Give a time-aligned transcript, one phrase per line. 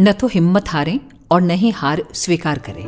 [0.00, 1.00] न तो हिम्मत हारें
[1.30, 2.84] और न ही हार स्वीकार करें।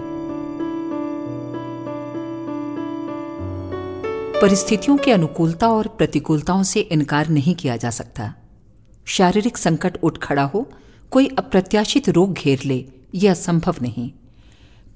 [4.42, 8.34] परिस्थितियों की अनुकूलता और प्रतिकूलताओं से इनकार नहीं किया जा सकता।
[9.04, 10.72] शारीरिक संकट उठ खड़ा हो,
[11.10, 12.84] कोई अप्रत्याशित रोग घेर ले,
[13.14, 14.10] यह असंभव नहीं।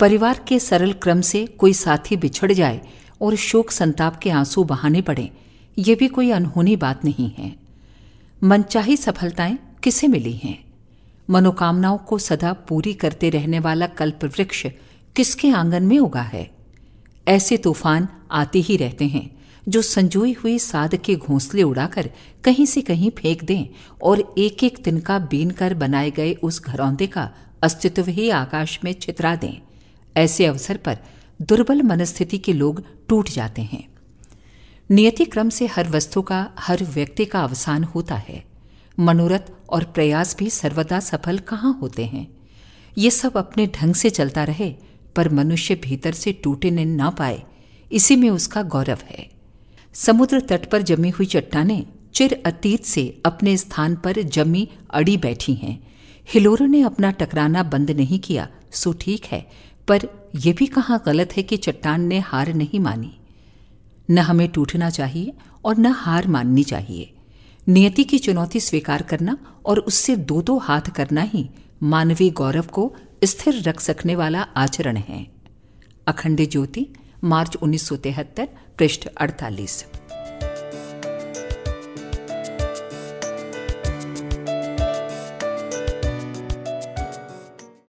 [0.01, 2.81] परिवार के सरल क्रम से कोई साथी बिछड़ जाए
[3.21, 5.31] और शोक संताप के आँसू बहाने पड़े,
[5.79, 7.57] ये भी कोई अनहोनी बात नहीं है।
[8.45, 10.72] मनचाही सफलताएँ किसे मिली हैं?
[11.31, 14.67] मनोकामनाओं को सदा पूरी करते रहने वाला कल्प वृक्ष
[15.17, 16.51] किसके आँगन में उगा है?
[17.29, 19.31] ऐसे तूफ़ान आते ही रहते हैं,
[19.69, 22.11] जो संजोई हुई साध के घोंसले उड़ाकर
[22.45, 23.67] कहीं से कहीं फेंक दें
[24.03, 27.31] और एक एक तिनका बीन कर बनाए गए उस घरौंदे का
[27.63, 29.61] अस्तित्व ही आकाश में छितरा दें।
[30.17, 30.99] ऐसे अवसर पर
[31.43, 33.89] दुर्बल मनस्थिति के लोग टूट जाते हैं।
[34.91, 38.52] नियति क्रम से हर वस्तु का, हर व्यक्ति का अवसान होता है।
[38.99, 42.27] मनोरथ और प्रयास भी सर्वदा सफल कहाँ होते हैं?
[42.99, 44.75] ये सब अपने ढंग से चलता रहे,
[45.17, 47.43] पर मनुष्य भीतर से टूटे न पाए,
[47.93, 49.31] इसी में उसका गौरव है।
[49.95, 51.85] समुद्र तट पर जमी हुई चट्टाने
[52.15, 55.79] चिर अतीत से अपने स्थान पर जमी अड़ी बैठी हैं।
[56.29, 59.51] हिलोरों ने अपना टकराना बंद नहीं किया, सो ठीक है,
[59.89, 63.13] पर यह भी कहाँ गलत है कि चट्टान ने हार नहीं मानी।
[64.11, 65.33] न हमें टूटना चाहिए
[65.65, 67.13] और न हार माननी चाहिए।
[67.69, 71.51] नियति की चुनौती स्वीकार करना और उससे दो दो हाथ करना ही
[71.83, 75.27] मानवीय गौरव को स्थिर रख सकने वाला आचरण है।
[76.07, 76.89] अखंड ज्योति,
[77.25, 79.85] मार्च उन्नीस सौ तिहत्तर, पृष्ठ अड़तालीस।